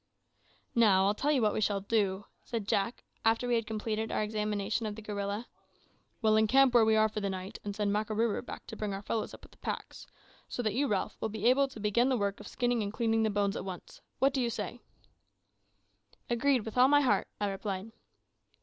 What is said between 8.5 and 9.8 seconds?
to bring our fellows up with the